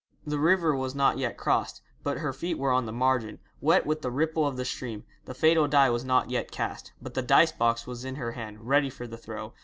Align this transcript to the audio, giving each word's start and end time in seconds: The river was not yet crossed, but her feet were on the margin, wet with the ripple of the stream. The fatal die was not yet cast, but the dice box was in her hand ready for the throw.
The 0.25 0.39
river 0.39 0.75
was 0.75 0.95
not 0.95 1.19
yet 1.19 1.37
crossed, 1.37 1.83
but 2.01 2.17
her 2.17 2.33
feet 2.33 2.57
were 2.57 2.71
on 2.71 2.87
the 2.87 2.91
margin, 2.91 3.37
wet 3.59 3.85
with 3.85 4.01
the 4.01 4.09
ripple 4.09 4.47
of 4.47 4.57
the 4.57 4.65
stream. 4.65 5.03
The 5.25 5.35
fatal 5.35 5.67
die 5.67 5.91
was 5.91 6.03
not 6.03 6.31
yet 6.31 6.49
cast, 6.49 6.91
but 6.99 7.13
the 7.13 7.21
dice 7.21 7.51
box 7.51 7.85
was 7.85 8.03
in 8.03 8.15
her 8.15 8.31
hand 8.31 8.67
ready 8.67 8.89
for 8.89 9.05
the 9.05 9.15
throw. 9.17 9.53